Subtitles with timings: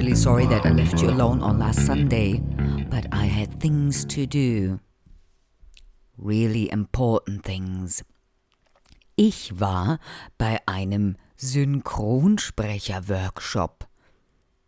[0.00, 2.40] Really sorry that I left you alone on last Sunday,
[2.88, 4.80] but I had things to do.
[6.16, 8.02] Really important things.
[9.14, 9.98] Ich war
[10.38, 13.86] bei einem Synchronsprecher-Workshop.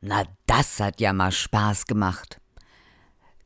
[0.03, 2.39] Na, das hat ja mal Spaß gemacht.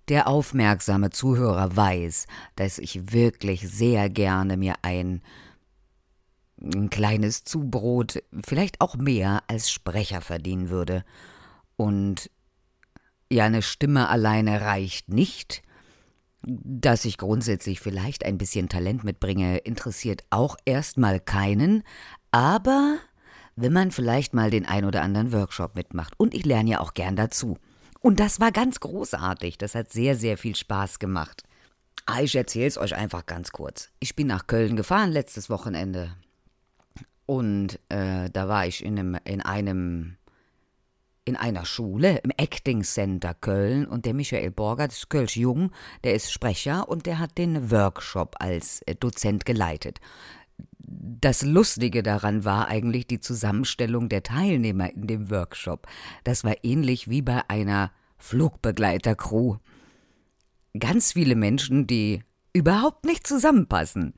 [0.09, 5.23] Der aufmerksame Zuhörer weiß, dass ich wirklich sehr gerne mir ein,
[6.61, 11.05] ein kleines Zubrot, vielleicht auch mehr als Sprecher verdienen würde.
[11.77, 12.31] Und
[13.31, 15.63] ja, eine Stimme alleine reicht nicht.
[16.43, 21.83] Dass ich grundsätzlich vielleicht ein bisschen Talent mitbringe, interessiert auch erstmal keinen,
[22.31, 22.99] aber
[23.57, 26.15] wenn man vielleicht mal den ein oder anderen Workshop mitmacht.
[26.19, 27.59] Und ich lerne ja auch gern dazu.
[28.01, 29.59] Und das war ganz großartig.
[29.59, 31.43] Das hat sehr, sehr viel Spaß gemacht.
[32.05, 33.91] Ah, ich erzähle es euch einfach ganz kurz.
[33.99, 36.15] Ich bin nach Köln gefahren letztes Wochenende.
[37.25, 40.17] Und äh, da war ich in einem, in einem
[41.27, 45.73] in einer Schule im Acting Center Köln und der Michael Borger, das ist Kölsch Jung,
[46.05, 49.99] der ist Sprecher und der hat den Workshop als äh, Dozent geleitet.
[50.79, 55.89] Das Lustige daran war eigentlich die Zusammenstellung der Teilnehmer in dem Workshop.
[56.23, 59.57] Das war ähnlich wie bei einer Flugbegleiter-Crew.
[60.79, 64.15] Ganz viele Menschen, die überhaupt nicht zusammenpassen.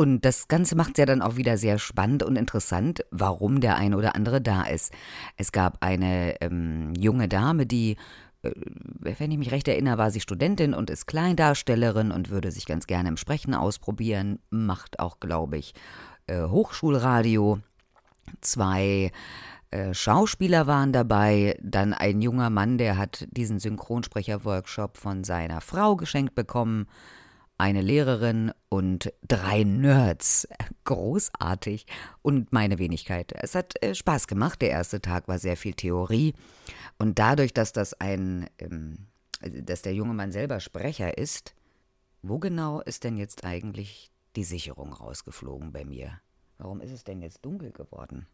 [0.00, 3.76] Und das Ganze macht es ja dann auch wieder sehr spannend und interessant, warum der
[3.76, 4.94] eine oder andere da ist.
[5.36, 7.98] Es gab eine ähm, junge Dame, die,
[8.40, 8.50] äh,
[8.98, 12.86] wenn ich mich recht erinnere, war sie Studentin und ist Kleindarstellerin und würde sich ganz
[12.86, 15.74] gerne im Sprechen ausprobieren, macht auch, glaube ich,
[16.28, 17.58] äh, Hochschulradio.
[18.40, 19.12] Zwei
[19.70, 25.96] äh, Schauspieler waren dabei, dann ein junger Mann, der hat diesen Synchronsprecher-Workshop von seiner Frau
[25.96, 26.86] geschenkt bekommen
[27.60, 30.48] eine Lehrerin und drei Nerds.
[30.84, 31.86] Großartig.
[32.22, 33.32] Und meine Wenigkeit.
[33.36, 34.62] Es hat äh, Spaß gemacht.
[34.62, 36.34] Der erste Tag war sehr viel Theorie.
[36.98, 39.06] Und dadurch, dass das ein, ähm,
[39.40, 41.54] dass der junge Mann selber Sprecher ist,
[42.22, 46.20] wo genau ist denn jetzt eigentlich die Sicherung rausgeflogen bei mir?
[46.58, 48.26] Warum ist es denn jetzt dunkel geworden?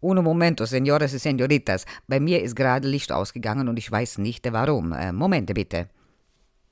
[0.00, 1.84] Uno momento, señores y señoritas.
[2.06, 4.92] Bei mir ist gerade Licht ausgegangen und ich weiß nicht warum.
[4.92, 5.88] Äh, Momente bitte.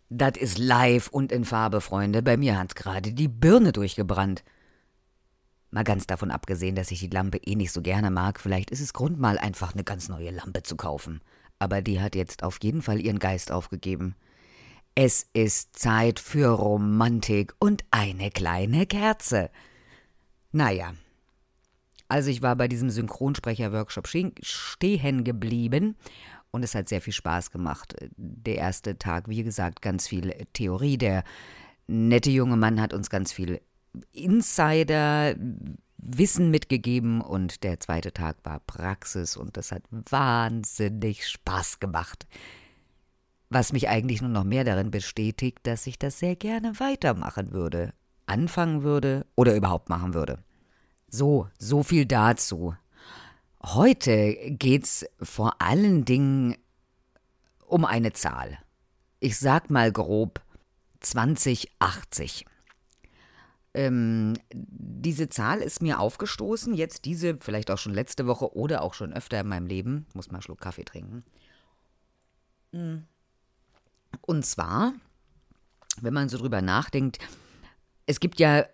[0.09, 2.23] Das ist live und in Farbe, Freunde.
[2.23, 4.45] Bei mir hat's gerade die Birne durchgebrannt.
[5.71, 8.81] Mal ganz davon abgesehen, dass ich die Lampe eh nicht so gerne mag, vielleicht ist
[8.81, 11.21] es Grund, mal einfach eine ganz neue Lampe zu kaufen.
[11.59, 14.15] Aber die hat jetzt auf jeden Fall ihren Geist aufgegeben.
[14.95, 19.51] Es ist Zeit für Romantik und eine kleine Kerze.
[20.53, 20.95] Naja.
[22.09, 25.97] Also ich war bei diesem Synchronsprecher-Workshop stehen geblieben
[26.57, 27.95] und es hat sehr viel Spaß gemacht.
[28.17, 30.99] Der erste Tag, wie gesagt, ganz viel Theorie.
[30.99, 31.23] Der
[31.87, 33.61] nette junge Mann hat uns ganz viel
[34.13, 42.27] Insider-Wissen mitgegeben und der zweite Tag war Praxis und das hat wahnsinnig Spaß gemacht.
[43.49, 47.93] Was mich eigentlich nur noch mehr darin bestätigt, dass ich das sehr gerne weitermachen würde,
[48.27, 50.41] anfangen würde oder überhaupt machen würde.
[51.09, 52.75] So, so viel dazu.
[53.75, 56.57] Heute geht's vor allen Dingen
[57.67, 58.59] um eine Zahl.
[59.19, 60.41] Ich sag mal grob
[61.01, 62.47] 2080.
[63.75, 68.95] Ähm, diese Zahl ist mir aufgestoßen, jetzt diese, vielleicht auch schon letzte Woche oder auch
[68.95, 70.07] schon öfter in meinem Leben.
[70.15, 71.25] Muss mal einen Schluck Kaffee trinken.
[72.71, 72.99] Mm.
[74.21, 74.93] Und zwar,
[76.01, 77.19] wenn man so drüber nachdenkt,
[78.07, 78.65] es gibt ja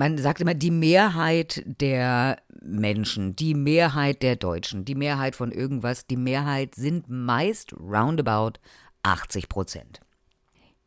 [0.00, 6.06] man sagt immer, die Mehrheit der Menschen, die Mehrheit der Deutschen, die Mehrheit von irgendwas,
[6.06, 8.58] die Mehrheit sind meist roundabout
[9.02, 10.00] 80 Prozent.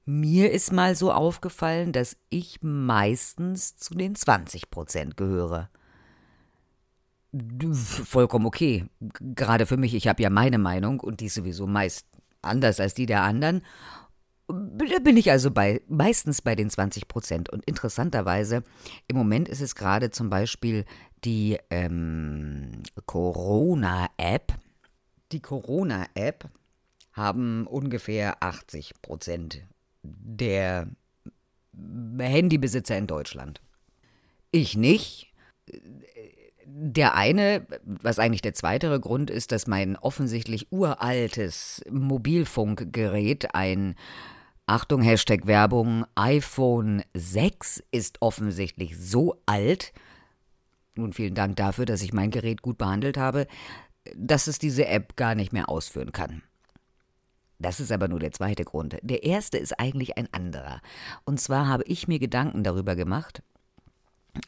[0.06, 5.69] Mir ist mal so aufgefallen, dass ich meistens zu den 20 Prozent gehöre.
[7.72, 8.88] Vollkommen okay.
[9.19, 12.08] Gerade für mich, ich habe ja meine Meinung und die ist sowieso meist
[12.41, 13.61] anders als die der anderen.
[14.47, 17.49] Da bin ich also bei, meistens bei den 20 Prozent.
[17.49, 18.63] Und interessanterweise,
[19.07, 20.85] im Moment ist es gerade zum Beispiel
[21.23, 24.53] die ähm, Corona-App.
[25.31, 26.49] Die Corona-App
[27.13, 29.63] haben ungefähr 80 Prozent
[30.03, 30.87] der
[32.19, 33.61] Handybesitzer in Deutschland.
[34.51, 35.34] Ich nicht.
[36.65, 43.95] Der eine, was eigentlich der zweitere Grund ist, dass mein offensichtlich uraltes Mobilfunkgerät ein
[44.65, 49.91] Achtung, Hashtag Werbung, iPhone 6 ist offensichtlich so alt,
[50.95, 53.47] nun vielen Dank dafür, dass ich mein Gerät gut behandelt habe,
[54.15, 56.43] dass es diese App gar nicht mehr ausführen kann.
[57.59, 58.97] Das ist aber nur der zweite Grund.
[59.01, 60.81] Der erste ist eigentlich ein anderer.
[61.23, 63.41] Und zwar habe ich mir Gedanken darüber gemacht,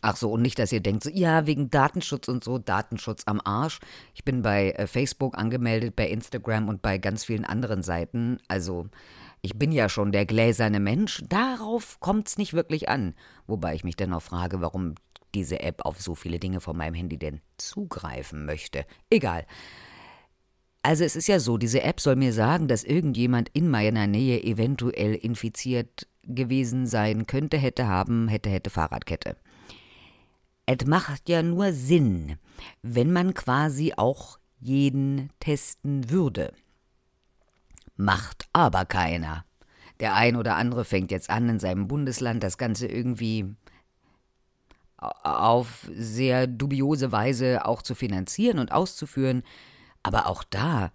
[0.01, 3.39] Ach so, und nicht, dass ihr denkt, so, ja, wegen Datenschutz und so, Datenschutz am
[3.43, 3.79] Arsch.
[4.15, 8.39] Ich bin bei äh, Facebook angemeldet, bei Instagram und bei ganz vielen anderen Seiten.
[8.47, 8.87] Also,
[9.41, 11.21] ich bin ja schon der gläserne Mensch.
[11.29, 13.13] Darauf kommt es nicht wirklich an.
[13.45, 14.95] Wobei ich mich dennoch frage, warum
[15.35, 18.85] diese App auf so viele Dinge von meinem Handy denn zugreifen möchte.
[19.11, 19.45] Egal.
[20.81, 24.43] Also es ist ja so, diese App soll mir sagen, dass irgendjemand in meiner Nähe
[24.43, 29.35] eventuell infiziert gewesen sein könnte, hätte haben, hätte, hätte Fahrradkette.
[30.65, 32.37] Es macht ja nur Sinn,
[32.81, 36.53] wenn man quasi auch jeden testen würde.
[37.95, 39.45] Macht aber keiner.
[39.99, 43.55] Der ein oder andere fängt jetzt an, in seinem Bundesland das Ganze irgendwie
[44.97, 49.43] auf sehr dubiose Weise auch zu finanzieren und auszuführen.
[50.03, 50.91] Aber auch da,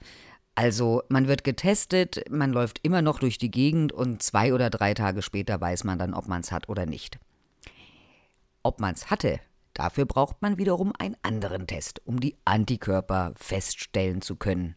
[0.54, 4.94] also man wird getestet, man läuft immer noch durch die Gegend und zwei oder drei
[4.94, 7.18] Tage später weiß man dann, ob man es hat oder nicht.
[8.62, 9.40] Ob man es hatte,
[9.80, 14.76] dafür braucht man wiederum einen anderen Test, um die Antikörper feststellen zu können.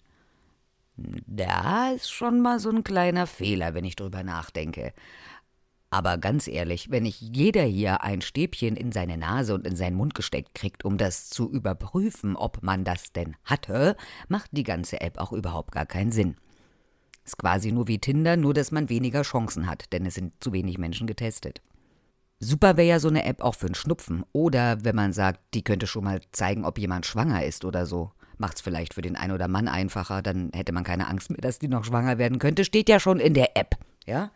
[0.95, 4.93] Da ist schon mal so ein kleiner Fehler, wenn ich drüber nachdenke.
[5.89, 9.97] Aber ganz ehrlich, wenn nicht jeder hier ein Stäbchen in seine Nase und in seinen
[9.97, 13.97] Mund gesteckt kriegt, um das zu überprüfen, ob man das denn hatte,
[14.29, 16.37] macht die ganze App auch überhaupt gar keinen Sinn.
[17.25, 20.53] Ist quasi nur wie Tinder, nur dass man weniger Chancen hat, denn es sind zu
[20.53, 21.61] wenig Menschen getestet.
[22.43, 24.25] Super wäre ja so eine App auch für einen Schnupfen.
[24.33, 28.11] Oder wenn man sagt, die könnte schon mal zeigen, ob jemand schwanger ist oder so.
[28.37, 31.59] Macht's vielleicht für den einen oder Mann einfacher, dann hätte man keine Angst mehr, dass
[31.59, 32.65] die noch schwanger werden könnte.
[32.65, 34.31] Steht ja schon in der App, ja?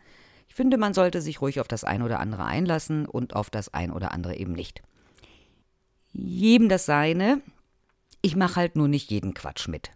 [0.48, 3.74] Ich finde, man sollte sich ruhig auf das ein oder andere einlassen und auf das
[3.74, 4.82] ein oder andere eben nicht.
[6.12, 7.42] Jedem das seine.
[8.22, 9.90] Ich mache halt nur nicht jeden Quatsch mit.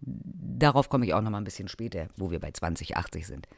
[0.00, 3.48] Darauf komme ich auch noch mal ein bisschen später, wo wir bei 2080 sind.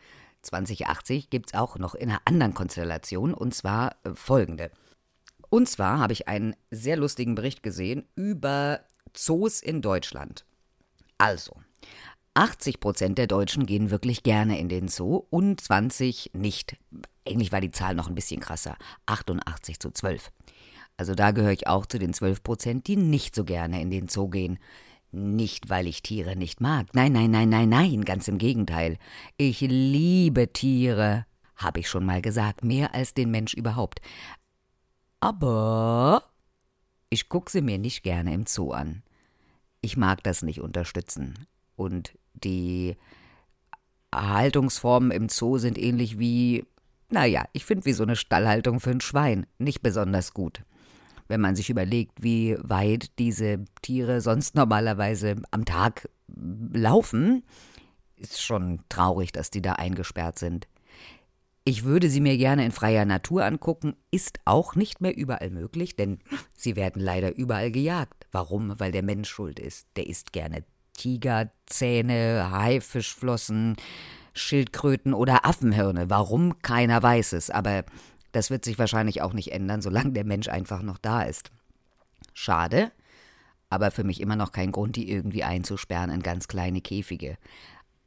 [0.46, 4.70] 2080 gibt es auch noch in einer anderen Konstellation und zwar äh, folgende.
[5.48, 8.80] Und zwar habe ich einen sehr lustigen Bericht gesehen über
[9.12, 10.44] Zoos in Deutschland.
[11.18, 11.56] Also,
[12.34, 16.76] 80 Prozent der Deutschen gehen wirklich gerne in den Zoo und 20 nicht.
[17.26, 18.76] Eigentlich war die Zahl noch ein bisschen krasser.
[19.06, 20.30] 88 zu 12.
[20.98, 24.08] Also da gehöre ich auch zu den 12 Prozent, die nicht so gerne in den
[24.08, 24.58] Zoo gehen.
[25.12, 26.88] Nicht, weil ich Tiere nicht mag.
[26.94, 28.98] Nein, nein, nein, nein, nein, ganz im Gegenteil.
[29.36, 31.26] Ich liebe Tiere,
[31.56, 34.00] habe ich schon mal gesagt, mehr als den Mensch überhaupt.
[35.20, 36.22] Aber
[37.08, 39.02] ich gucke sie mir nicht gerne im Zoo an.
[39.80, 41.46] Ich mag das nicht unterstützen.
[41.76, 42.96] Und die
[44.14, 46.64] Haltungsformen im Zoo sind ähnlich wie,
[47.08, 49.46] naja, ich finde wie so eine Stallhaltung für ein Schwein.
[49.58, 50.62] Nicht besonders gut.
[51.28, 57.42] Wenn man sich überlegt, wie weit diese Tiere sonst normalerweise am Tag laufen,
[58.16, 60.66] ist schon traurig, dass die da eingesperrt sind.
[61.68, 65.96] Ich würde sie mir gerne in freier Natur angucken, ist auch nicht mehr überall möglich,
[65.96, 66.20] denn
[66.54, 68.28] sie werden leider überall gejagt.
[68.30, 68.78] Warum?
[68.78, 69.88] Weil der Mensch schuld ist.
[69.96, 73.76] Der isst gerne Tigerzähne, Haifischflossen,
[74.32, 76.08] Schildkröten oder Affenhirne.
[76.08, 76.62] Warum?
[76.62, 77.84] Keiner weiß es, aber
[78.36, 81.50] das wird sich wahrscheinlich auch nicht ändern, solange der Mensch einfach noch da ist.
[82.34, 82.92] Schade,
[83.70, 87.38] aber für mich immer noch kein Grund, die irgendwie einzusperren in ganz kleine Käfige.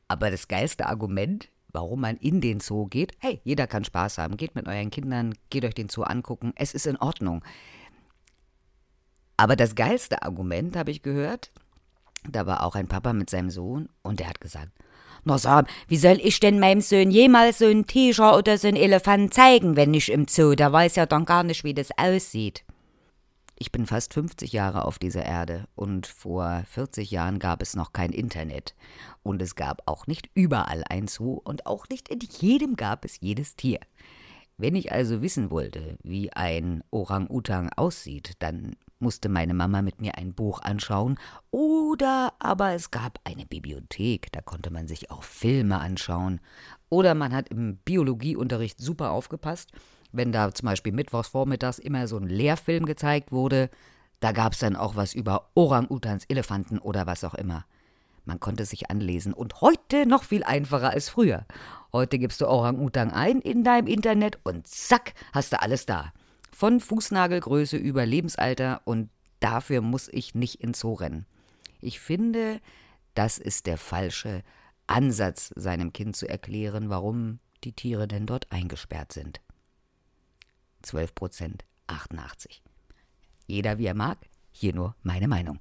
[0.07, 4.37] Aber das geilste Argument, warum man in den Zoo geht, hey, jeder kann Spaß haben,
[4.37, 7.43] geht mit euren Kindern, geht euch den Zoo angucken, es ist in Ordnung.
[9.35, 11.51] Aber das geilste Argument, habe ich gehört,
[12.29, 14.73] da war auch ein Papa mit seinem Sohn und der hat gesagt,
[15.23, 18.77] na sag, wie soll ich denn meinem Sohn jemals so einen Tiger oder so einen
[18.77, 20.55] Elefant zeigen, wenn nicht im Zoo?
[20.55, 22.63] Der weiß ja dann gar nicht, wie das aussieht.
[23.61, 27.91] Ich bin fast 50 Jahre auf dieser Erde und vor 40 Jahren gab es noch
[27.91, 28.73] kein Internet.
[29.21, 33.19] Und es gab auch nicht überall ein Zoo und auch nicht in jedem gab es
[33.19, 33.79] jedes Tier.
[34.57, 40.17] Wenn ich also wissen wollte, wie ein Orang-Utang aussieht, dann musste meine Mama mit mir
[40.17, 41.17] ein Buch anschauen,
[41.51, 46.39] oder aber es gab eine Bibliothek, da konnte man sich auch Filme anschauen,
[46.89, 49.71] oder man hat im Biologieunterricht super aufgepasst,
[50.11, 53.69] wenn da zum Beispiel mittwochs vormittags immer so ein Lehrfilm gezeigt wurde,
[54.19, 57.65] da gab es dann auch was über Orang-Utans, Elefanten oder was auch immer.
[58.25, 61.45] Man konnte sich anlesen und heute noch viel einfacher als früher.
[61.93, 66.11] Heute gibst du Orang-Utang ein in deinem Internet und zack, hast du alles da.
[66.51, 71.25] Von Fußnagelgröße über Lebensalter und dafür muss ich nicht ins Zoo rennen.
[71.79, 72.59] Ich finde,
[73.13, 74.43] das ist der falsche
[74.87, 79.41] Ansatz, seinem Kind zu erklären, warum die Tiere denn dort eingesperrt sind.
[80.81, 82.63] 12 Prozent, 88.
[83.47, 84.17] Jeder wie er mag,
[84.51, 85.59] hier nur meine Meinung.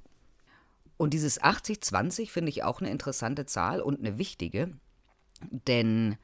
[0.97, 4.73] Und dieses 80-20 finde ich auch eine interessante Zahl und eine wichtige,
[5.41, 6.17] denn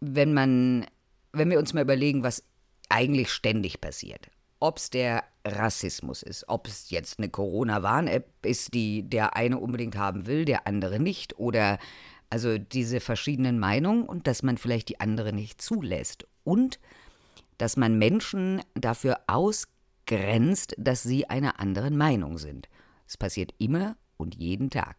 [0.00, 0.86] wenn man,
[1.32, 2.44] wenn wir uns mal überlegen, was
[2.94, 4.30] eigentlich ständig passiert.
[4.64, 9.96] ob es der Rassismus ist, ob es jetzt eine Corona-Warn-App ist, die der eine unbedingt
[9.96, 11.78] haben will, der andere nicht, oder
[12.30, 16.80] also diese verschiedenen Meinungen und dass man vielleicht die andere nicht zulässt und
[17.58, 22.70] dass man Menschen dafür ausgrenzt, dass sie einer anderen Meinung sind.
[23.06, 24.96] Es passiert immer und jeden Tag.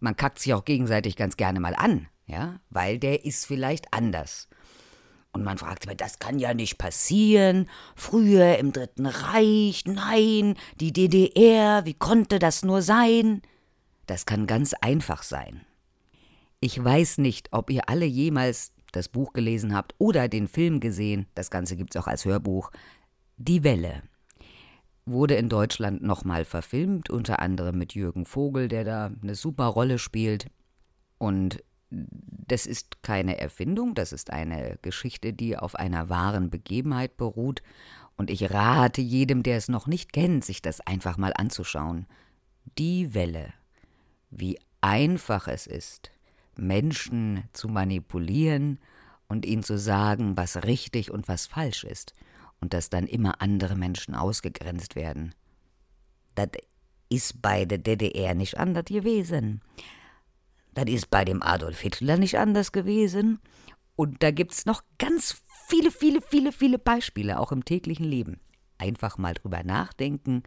[0.00, 4.48] Man kackt sich auch gegenseitig ganz gerne mal an, ja, weil der ist vielleicht anders.
[5.34, 7.68] Und man fragt sich, das kann ja nicht passieren.
[7.96, 13.42] Früher im Dritten Reich, nein, die DDR, wie konnte das nur sein?
[14.06, 15.62] Das kann ganz einfach sein.
[16.60, 21.26] Ich weiß nicht, ob ihr alle jemals das Buch gelesen habt oder den Film gesehen,
[21.34, 22.70] das Ganze gibt es auch als Hörbuch.
[23.36, 24.02] Die Welle
[25.04, 29.98] wurde in Deutschland nochmal verfilmt, unter anderem mit Jürgen Vogel, der da eine super Rolle
[29.98, 30.46] spielt.
[31.18, 31.62] Und
[32.46, 37.62] das ist keine Erfindung, das ist eine Geschichte, die auf einer wahren Begebenheit beruht.
[38.16, 42.06] Und ich rate jedem, der es noch nicht kennt, sich das einfach mal anzuschauen.
[42.78, 43.52] Die Welle.
[44.30, 46.10] Wie einfach es ist,
[46.56, 48.78] Menschen zu manipulieren
[49.28, 52.14] und ihnen zu sagen, was richtig und was falsch ist.
[52.60, 55.34] Und dass dann immer andere Menschen ausgegrenzt werden.
[56.34, 56.48] Das
[57.08, 59.60] ist bei der DDR nicht anders gewesen.
[60.74, 63.40] Das ist bei dem Adolf Hitler nicht anders gewesen.
[63.96, 68.40] Und da gibt es noch ganz viele, viele, viele, viele Beispiele, auch im täglichen Leben.
[68.78, 70.42] Einfach mal drüber nachdenken.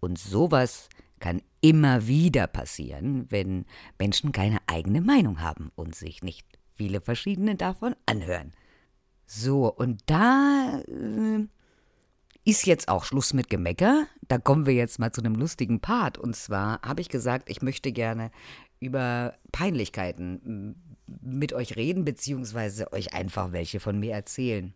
[0.00, 3.66] Und sowas kann immer wieder passieren, wenn
[3.98, 8.52] Menschen keine eigene Meinung haben und sich nicht viele verschiedene davon anhören.
[9.26, 11.46] So, und da äh,
[12.44, 14.06] ist jetzt auch Schluss mit Gemecker.
[14.28, 16.18] Da kommen wir jetzt mal zu einem lustigen Part.
[16.18, 18.30] Und zwar habe ich gesagt, ich möchte gerne
[18.80, 20.74] über Peinlichkeiten
[21.06, 24.74] mit euch reden, beziehungsweise euch einfach welche von mir erzählen.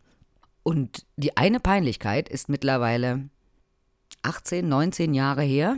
[0.63, 3.29] Und die eine Peinlichkeit ist mittlerweile
[4.23, 5.77] 18, 19 Jahre her.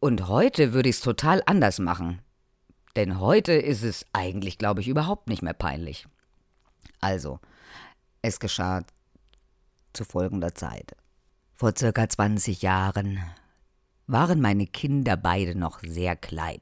[0.00, 2.20] Und heute würde ich es total anders machen.
[2.96, 6.06] Denn heute ist es eigentlich, glaube ich, überhaupt nicht mehr peinlich.
[7.00, 7.40] Also,
[8.22, 8.84] es geschah
[9.92, 10.96] zu folgender Zeit.
[11.54, 13.20] Vor circa 20 Jahren
[14.06, 16.60] waren meine Kinder beide noch sehr klein.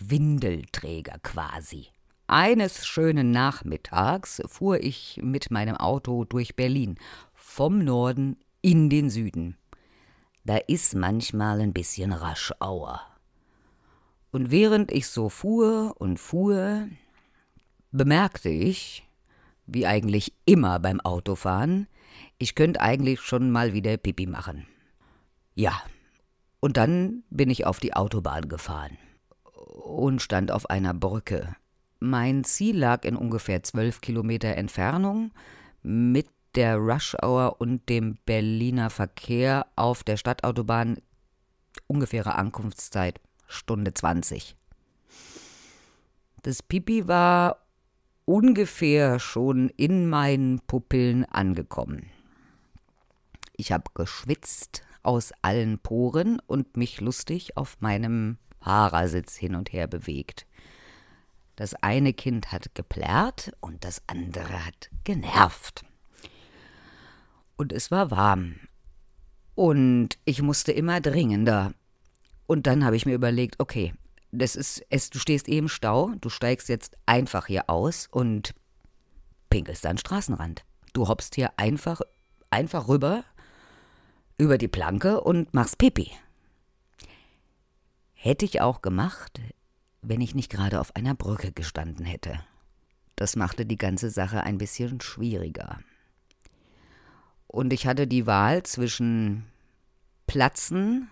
[0.00, 1.88] Windelträger quasi.
[2.26, 6.96] Eines schönen Nachmittags fuhr ich mit meinem Auto durch Berlin,
[7.34, 9.56] vom Norden in den Süden.
[10.44, 13.02] Da ist manchmal ein bisschen Raschauer.
[14.32, 16.88] Und während ich so fuhr und fuhr,
[17.90, 19.06] bemerkte ich,
[19.66, 21.88] wie eigentlich immer beim Autofahren,
[22.38, 24.66] ich könnte eigentlich schon mal wieder Pipi machen.
[25.54, 25.82] Ja,
[26.60, 28.96] und dann bin ich auf die Autobahn gefahren
[29.70, 31.54] und stand auf einer Brücke.
[32.00, 35.32] Mein Ziel lag in ungefähr zwölf Kilometer Entfernung.
[35.82, 40.98] Mit der Rush Hour und dem Berliner Verkehr auf der Stadtautobahn
[41.86, 44.56] ungefähre Ankunftszeit Stunde 20.
[46.42, 47.66] Das Pipi war
[48.24, 52.06] ungefähr schon in meinen Pupillen angekommen.
[53.56, 59.86] Ich habe geschwitzt aus allen Poren und mich lustig auf meinem Fahrersitz hin und her
[59.86, 60.46] bewegt.
[61.56, 65.84] Das eine Kind hat geplärrt und das andere hat genervt.
[67.56, 68.56] Und es war warm.
[69.54, 71.74] Und ich musste immer dringender.
[72.46, 73.92] Und dann habe ich mir überlegt, okay,
[74.32, 78.54] das ist es, du stehst eh im Stau, du steigst jetzt einfach hier aus und
[79.50, 80.64] pinkelst an den Straßenrand.
[80.92, 82.00] Du hoppst hier einfach,
[82.48, 83.24] einfach rüber
[84.38, 86.10] über die Planke und machst Pipi.
[88.22, 89.40] Hätte ich auch gemacht,
[90.02, 92.38] wenn ich nicht gerade auf einer Brücke gestanden hätte.
[93.16, 95.80] Das machte die ganze Sache ein bisschen schwieriger.
[97.46, 99.46] Und ich hatte die Wahl zwischen
[100.26, 101.08] Platzen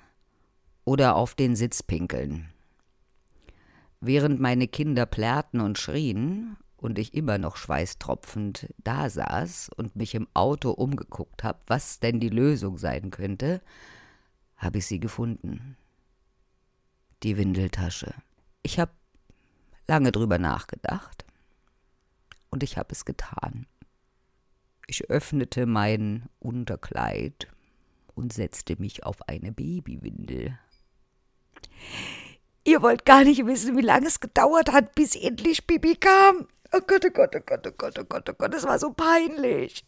[0.85, 2.51] oder auf den Sitz pinkeln.
[4.03, 10.15] Während meine Kinder plärrten und schrien und ich immer noch schweißtropfend da saß und mich
[10.15, 13.63] im Auto umgeguckt habe, was denn die Lösung sein könnte,
[14.59, 15.79] habe ich sie gefunden
[17.23, 18.15] die Windeltasche.
[18.63, 18.93] Ich habe
[19.87, 21.25] lange drüber nachgedacht
[22.51, 23.67] und ich habe es getan.
[24.87, 27.49] Ich öffnete mein Unterkleid
[28.15, 30.59] und setzte mich auf eine Babywindel.
[32.65, 36.49] Ihr wollt gar nicht wissen, wie lange es gedauert hat, bis endlich Bibi kam.
[36.73, 38.93] Oh Gott, oh Gott, oh Gott, oh Gott, oh Gott, oh Gott, es war so
[38.93, 39.85] peinlich.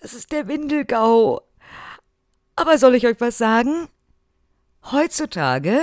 [0.00, 1.42] Das ist der Windelgau.
[2.54, 3.88] Aber soll ich euch was sagen?
[4.90, 5.80] Heutzutage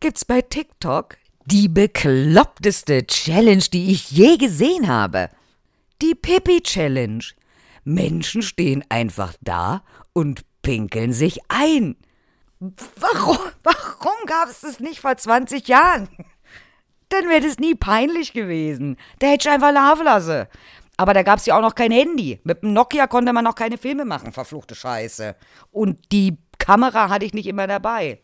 [0.00, 5.30] gibt's bei TikTok die bekloppteste Challenge, die ich je gesehen habe.
[6.02, 7.24] Die Pippi Challenge.
[7.84, 11.96] Menschen stehen einfach da und pinkeln sich ein.
[12.60, 16.08] Warum, warum gab es das nicht vor 20 Jahren?
[17.08, 18.98] Dann wäre das nie peinlich gewesen.
[19.20, 20.46] Da hätte ich einfach laufen lassen.
[20.98, 22.40] Aber da gab es ja auch noch kein Handy.
[22.44, 25.34] Mit dem Nokia konnte man noch keine Filme machen, verfluchte Scheiße.
[25.70, 28.20] Und die Kamera hatte ich nicht immer dabei.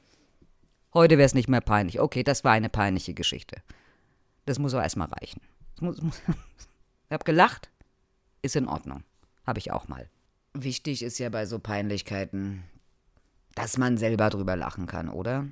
[0.95, 1.99] Heute wäre es nicht mehr peinlich.
[1.99, 3.57] Okay, das war eine peinliche Geschichte.
[4.47, 5.41] Das muss aber erstmal reichen.
[7.07, 7.71] Ich habe gelacht.
[8.41, 9.05] Ist in Ordnung.
[9.47, 10.09] Habe ich auch mal.
[10.55, 12.65] Wichtig ist ja bei so Peinlichkeiten,
[13.55, 15.47] dass man selber drüber lachen kann, oder?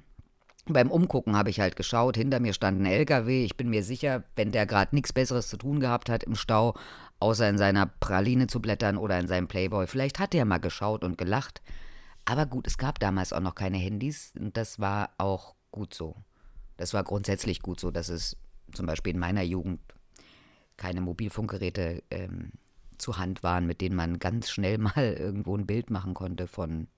[0.67, 3.45] Beim Umgucken habe ich halt geschaut, hinter mir stand ein LKW.
[3.45, 6.75] Ich bin mir sicher, wenn der gerade nichts Besseres zu tun gehabt hat im Stau,
[7.21, 11.05] außer in seiner Praline zu blättern oder in seinem Playboy, vielleicht hat er mal geschaut
[11.05, 11.63] und gelacht.
[12.25, 16.17] Aber gut, es gab damals auch noch keine Handys und das war auch gut so.
[16.77, 18.37] Das war grundsätzlich gut so, dass es
[18.73, 19.81] zum Beispiel in meiner Jugend
[20.77, 22.53] keine Mobilfunkgeräte ähm,
[22.99, 26.89] zur Hand waren, mit denen man ganz schnell mal irgendwo ein Bild machen konnte von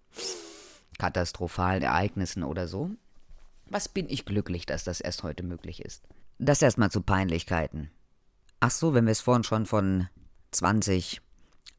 [0.99, 2.91] katastrophalen Ereignissen oder so.
[3.69, 6.07] Was bin ich glücklich, dass das erst heute möglich ist.
[6.39, 7.91] Das erstmal zu Peinlichkeiten.
[8.61, 10.09] Ach so, wenn wir es vorhin schon von
[10.53, 11.21] 20,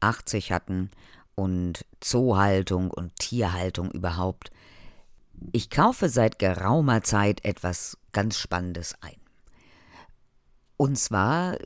[0.00, 0.90] 80 hatten
[1.36, 4.50] und Zoohaltung und Tierhaltung überhaupt.
[5.52, 9.16] Ich kaufe seit geraumer Zeit etwas ganz Spannendes ein.
[10.76, 11.58] Und zwar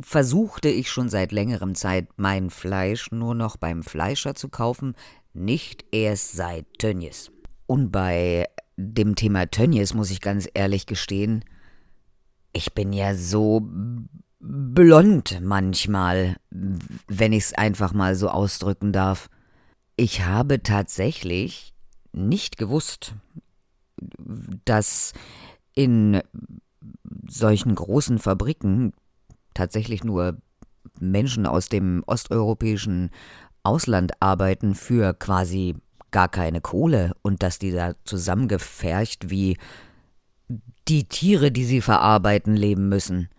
[0.00, 4.94] versuchte ich schon seit längerem Zeit mein Fleisch nur noch beim Fleischer zu kaufen,
[5.34, 7.30] nicht erst seit Tönnies.
[7.66, 11.44] Und bei dem Thema Tönnies muss ich ganz ehrlich gestehen,
[12.52, 13.68] ich bin ja so
[14.46, 19.30] blond manchmal, wenn ich es einfach mal so ausdrücken darf.
[19.96, 21.72] Ich habe tatsächlich
[22.12, 23.14] nicht gewusst,
[24.64, 25.12] dass
[25.74, 26.20] in
[27.26, 28.92] solchen großen Fabriken
[29.54, 30.36] tatsächlich nur
[31.00, 33.10] Menschen aus dem osteuropäischen
[33.62, 35.76] Ausland arbeiten für quasi
[36.10, 39.56] gar keine Kohle und dass die da zusammengefercht wie
[40.86, 43.30] die Tiere, die sie verarbeiten, leben müssen.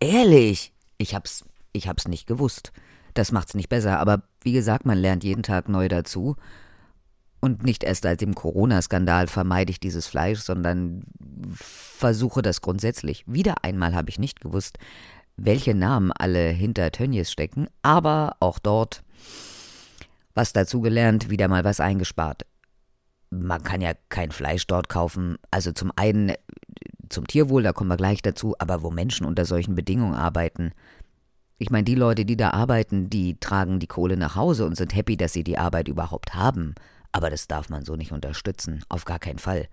[0.00, 2.72] Ehrlich, ich hab's, ich hab's nicht gewusst.
[3.14, 6.36] Das macht's nicht besser, aber wie gesagt, man lernt jeden Tag neu dazu.
[7.40, 11.04] Und nicht erst seit dem Corona-Skandal vermeide ich dieses Fleisch, sondern
[11.52, 13.24] versuche das grundsätzlich.
[13.26, 14.78] Wieder einmal habe ich nicht gewusst,
[15.36, 19.04] welche Namen alle hinter Tönnies stecken, aber auch dort
[20.34, 22.44] was dazugelernt, wieder mal was eingespart.
[23.30, 25.36] Man kann ja kein Fleisch dort kaufen.
[25.50, 26.32] Also zum einen
[27.08, 30.72] zum Tierwohl, da kommen wir gleich dazu, aber wo Menschen unter solchen Bedingungen arbeiten.
[31.58, 34.94] Ich meine, die Leute, die da arbeiten, die tragen die Kohle nach Hause und sind
[34.94, 36.74] happy, dass sie die Arbeit überhaupt haben.
[37.10, 39.68] Aber das darf man so nicht unterstützen, auf gar keinen Fall.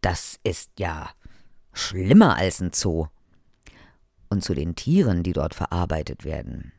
[0.00, 1.10] Das ist ja
[1.72, 3.06] schlimmer als ein Zoo.
[4.28, 6.72] Und zu den Tieren, die dort verarbeitet werden.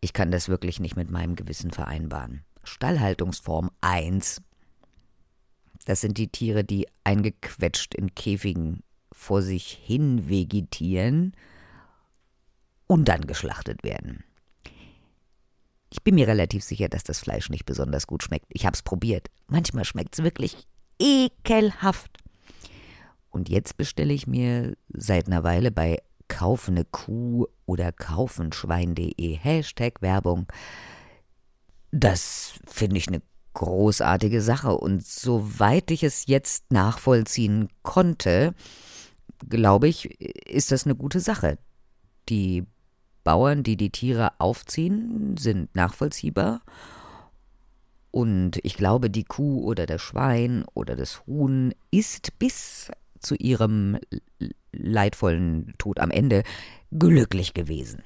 [0.00, 2.44] Ich kann das wirklich nicht mit meinem Gewissen vereinbaren.
[2.62, 4.42] Stallhaltungsform 1.
[5.86, 8.82] Das sind die Tiere, die eingequetscht in Käfigen
[9.18, 11.34] vor sich hin vegetieren
[12.86, 14.22] und dann geschlachtet werden.
[15.90, 18.46] Ich bin mir relativ sicher, dass das Fleisch nicht besonders gut schmeckt.
[18.50, 19.28] Ich habe es probiert.
[19.48, 20.66] Manchmal schmeckt es wirklich
[21.00, 22.18] ekelhaft.
[23.30, 30.46] Und jetzt bestelle ich mir seit einer Weile bei kaufene Kuh oder kaufenschwein.de Hashtag Werbung.
[31.90, 33.22] Das finde ich eine
[33.54, 34.76] großartige Sache.
[34.76, 38.54] Und soweit ich es jetzt nachvollziehen konnte,
[39.48, 41.58] glaube ich, ist das eine gute Sache.
[42.28, 42.64] Die
[43.24, 46.62] Bauern, die die Tiere aufziehen, sind nachvollziehbar.
[48.10, 53.98] Und ich glaube, die Kuh oder das Schwein oder das Huhn ist bis zu ihrem
[54.72, 56.42] leidvollen Tod am Ende
[56.90, 58.02] glücklich gewesen.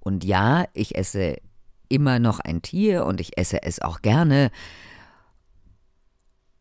[0.00, 1.36] Und ja, ich esse
[1.88, 4.50] immer noch ein Tier und ich esse es auch gerne,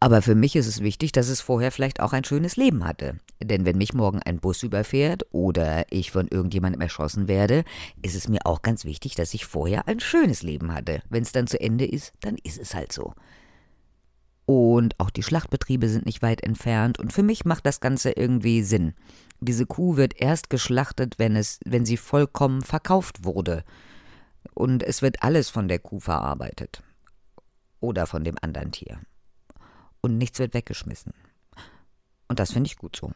[0.04, 3.20] aber für mich ist es wichtig, dass es vorher vielleicht auch ein schönes Leben hatte.
[3.40, 7.64] Denn wenn mich morgen ein Bus überfährt oder ich von irgendjemandem erschossen werde,
[8.02, 11.04] ist es mir auch ganz wichtig, dass ich vorher ein schönes Leben hatte.
[11.10, 13.14] Wenn es dann zu Ende ist, dann ist es halt so.
[14.48, 18.64] Und auch die Schlachtbetriebe sind nicht weit entfernt und für mich macht das Ganze irgendwie
[18.64, 18.96] Sinn.
[19.40, 23.64] Diese Kuh wird erst geschlachtet, wenn es, wenn sie vollkommen verkauft wurde.
[24.56, 26.82] Und es wird alles von der Kuh verarbeitet.
[27.80, 29.00] Oder von dem anderen Tier
[30.02, 31.14] und nichts wird weggeschmissen.
[32.28, 33.12] Und das finde ich gut so.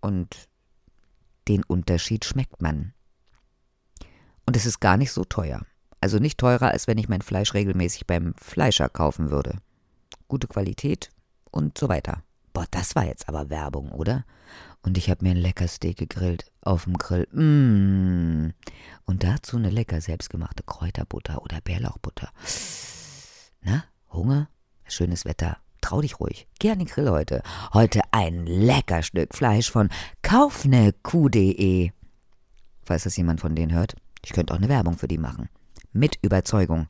[0.00, 0.48] Und
[1.48, 2.92] den Unterschied schmeckt man.
[4.46, 5.66] Und es ist gar nicht so teuer.
[6.00, 9.58] Also nicht teurer, als wenn ich mein Fleisch regelmäßig beim Fleischer kaufen würde.
[10.28, 11.10] Gute Qualität
[11.50, 12.22] und so weiter.
[12.52, 14.24] Boah, das war jetzt aber Werbung, oder?
[14.82, 17.26] Und ich habe mir ein lecker Steak gegrillt auf dem Grill.
[17.32, 18.52] Mmh.
[19.04, 22.30] Und dazu eine lecker selbstgemachte Kräuterbutter oder Bärlauchbutter.
[23.62, 24.48] Na, Hunger?
[24.86, 25.58] Schönes Wetter.
[25.86, 26.48] Trau dich ruhig.
[26.58, 27.44] Geh an den Grill heute.
[27.72, 29.88] Heute ein lecker Stück Fleisch von
[30.22, 31.92] kaufnekuh.de.
[32.82, 33.94] Falls das jemand von denen hört,
[34.24, 35.48] ich könnte auch eine Werbung für die machen.
[35.92, 36.88] Mit Überzeugung.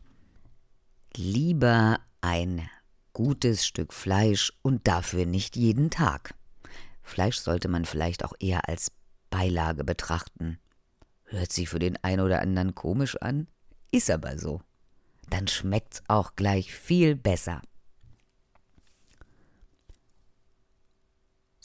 [1.15, 2.71] Lieber ein
[3.13, 6.35] gutes Stück Fleisch und dafür nicht jeden Tag.
[7.03, 8.93] Fleisch sollte man vielleicht auch eher als
[9.29, 10.59] Beilage betrachten.
[11.25, 13.47] Hört sich für den einen oder anderen komisch an,
[13.91, 14.63] ist aber so.
[15.29, 17.61] Dann schmeckt's auch gleich viel besser.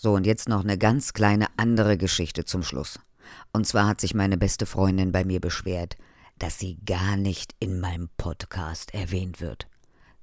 [0.03, 2.99] So, und jetzt noch eine ganz kleine andere Geschichte zum Schluss.
[3.53, 5.95] Und zwar hat sich meine beste Freundin bei mir beschwert,
[6.39, 9.67] dass sie gar nicht in meinem Podcast erwähnt wird.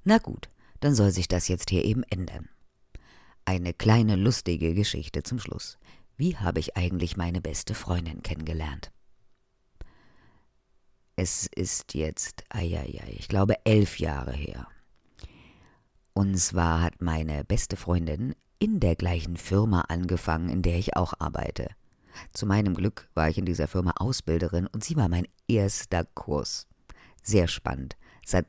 [0.03, 0.49] Na gut,
[0.81, 2.49] dann soll sich das jetzt hier eben ändern.
[3.45, 5.77] Eine kleine lustige Geschichte zum Schluss.
[6.17, 8.91] Wie habe ich eigentlich meine beste Freundin kennengelernt?
[11.15, 14.67] Es ist jetzt, eieiei, ich glaube elf Jahre her.
[16.13, 21.13] Und zwar hat meine beste Freundin in der gleichen Firma angefangen, in der ich auch
[21.19, 21.69] arbeite.
[22.33, 26.67] Zu meinem Glück war ich in dieser Firma Ausbilderin und sie war mein erster Kurs.
[27.23, 27.95] Sehr spannend.
[28.25, 28.45] Es hat,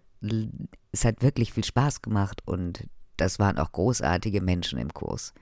[0.92, 5.32] es hat wirklich viel Spaß gemacht und das waren auch großartige Menschen im Kurs.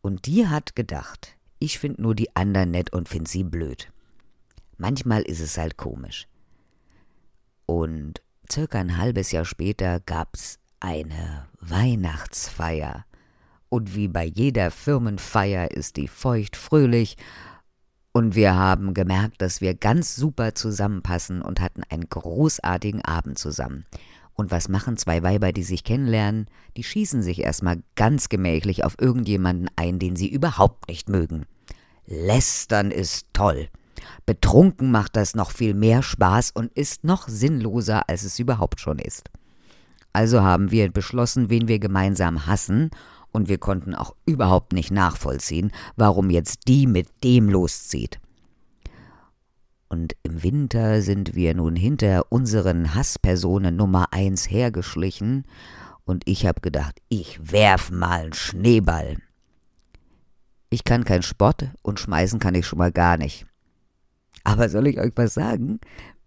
[0.00, 3.92] Und die hat gedacht, ich finde nur die anderen nett und finde sie blöd.
[4.76, 6.28] Manchmal ist es halt komisch.
[7.66, 13.04] Und circa ein halbes Jahr später gab's eine Weihnachtsfeier.
[13.68, 17.16] Und wie bei jeder Firmenfeier ist die feucht fröhlich.
[18.12, 23.84] Und wir haben gemerkt, dass wir ganz super zusammenpassen und hatten einen großartigen Abend zusammen.
[24.32, 26.46] Und was machen zwei Weiber, die sich kennenlernen?
[26.76, 31.44] Die schießen sich erstmal ganz gemächlich auf irgendjemanden ein, den sie überhaupt nicht mögen.
[32.06, 33.68] Lästern ist toll.
[34.26, 38.98] Betrunken macht das noch viel mehr Spaß und ist noch sinnloser, als es überhaupt schon
[38.98, 39.28] ist.
[40.12, 42.90] Also haben wir beschlossen, wen wir gemeinsam hassen
[43.32, 48.20] und wir konnten auch überhaupt nicht nachvollziehen, warum jetzt die mit dem loszieht.
[49.88, 55.44] Und im Winter sind wir nun hinter unseren Hasspersonen Nummer eins hergeschlichen,
[56.08, 59.18] und ich hab gedacht, ich werf mal einen Schneeball.
[60.70, 63.46] Ich kann kein Sport und schmeißen kann ich schon mal gar nicht.
[64.42, 65.80] Aber soll ich euch was sagen?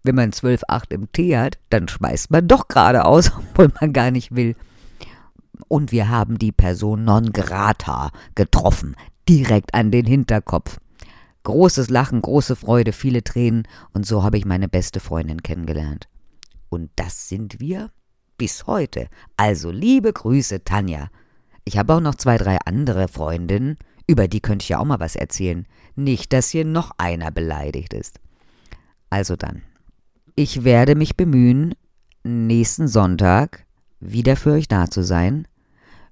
[0.04, 4.34] Wenn man 12,8 im Tee hat, dann schmeißt man doch geradeaus, obwohl man gar nicht
[4.34, 4.54] will
[5.68, 8.96] und wir haben die Person non grata getroffen,
[9.28, 10.78] direkt an den Hinterkopf.
[11.44, 16.08] Großes Lachen, große Freude, viele Tränen und so habe ich meine beste Freundin kennengelernt.
[16.68, 17.90] Und das sind wir
[18.38, 19.08] bis heute.
[19.36, 21.10] Also liebe Grüße, Tanja.
[21.64, 25.00] Ich habe auch noch zwei, drei andere Freundinnen, über die könnte ich ja auch mal
[25.00, 25.66] was erzählen.
[25.94, 28.20] Nicht, dass hier noch einer beleidigt ist.
[29.10, 29.62] Also dann.
[30.34, 31.74] Ich werde mich bemühen,
[32.24, 33.66] nächsten Sonntag
[34.00, 35.46] wieder für euch da zu sein.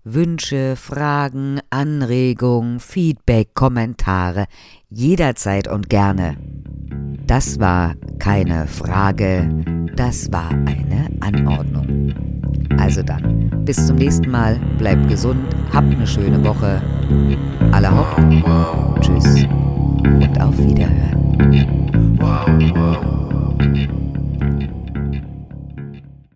[0.05, 4.47] Wünsche, Fragen, Anregungen, Feedback, Kommentare
[4.89, 6.37] jederzeit und gerne.
[7.27, 9.49] Das war keine Frage,
[9.97, 12.15] das war eine Anordnung.
[12.79, 16.83] Also dann, bis zum nächsten Mal, bleibt gesund, habt eine schöne Woche.
[17.73, 19.45] Alle hopp, tschüss
[20.03, 21.21] und auf Wiederhören.